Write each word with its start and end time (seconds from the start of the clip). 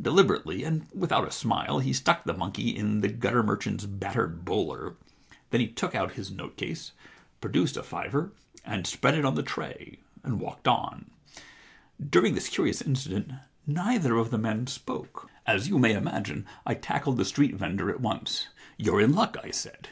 Deliberately 0.00 0.62
and 0.62 0.86
without 0.94 1.26
a 1.26 1.32
smile 1.32 1.80
he 1.80 1.92
stuck 1.92 2.22
the 2.22 2.32
monkey 2.32 2.68
in 2.76 3.00
the 3.00 3.08
gutter 3.08 3.42
merchant's 3.42 3.84
battered 3.86 4.44
bowler. 4.44 4.94
Then 5.50 5.60
he 5.62 5.66
took 5.66 5.96
out 5.96 6.12
his 6.12 6.30
note 6.30 6.56
case, 6.56 6.92
produced 7.40 7.76
a 7.76 7.82
fiver, 7.82 8.30
and 8.64 8.86
spread 8.86 9.16
it 9.18 9.24
on 9.24 9.34
the 9.34 9.42
112 9.42 9.56
The 9.68 9.74
Identity 9.74 9.98
Problem 9.98 10.04
tray, 10.22 10.22
and 10.22 10.40
walked 10.40 10.68
on. 10.68 11.10
During 12.08 12.34
this 12.36 12.48
curious 12.48 12.82
incident 12.82 13.32
neither 13.66 14.14
of 14.16 14.30
the 14.30 14.38
men 14.38 14.68
spoke. 14.68 15.28
As 15.44 15.68
you 15.68 15.80
may 15.80 15.94
imagine, 15.94 16.46
I 16.64 16.74
tackled 16.74 17.16
the 17.16 17.24
street 17.24 17.56
vendor 17.56 17.90
at 17.90 18.00
once. 18.00 18.46
•"You're 18.80 19.00
in 19.00 19.12
luck," 19.12 19.36
I 19.42 19.50
said. 19.50 19.88